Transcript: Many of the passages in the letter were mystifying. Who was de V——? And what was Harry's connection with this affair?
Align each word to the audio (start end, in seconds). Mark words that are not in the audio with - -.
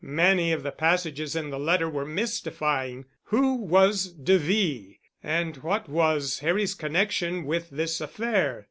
Many 0.03 0.51
of 0.51 0.63
the 0.63 0.71
passages 0.71 1.35
in 1.35 1.51
the 1.51 1.59
letter 1.59 1.87
were 1.87 2.07
mystifying. 2.07 3.05
Who 3.25 3.53
was 3.57 4.11
de 4.11 4.39
V——? 4.39 4.99
And 5.21 5.57
what 5.57 5.87
was 5.87 6.39
Harry's 6.39 6.73
connection 6.73 7.43
with 7.45 7.69
this 7.69 8.01
affair? 8.01 8.59